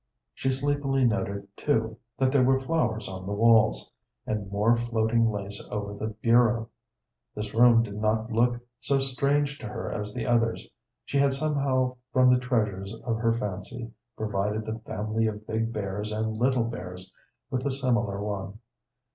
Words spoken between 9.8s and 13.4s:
as the others; she had somehow from the treasures of her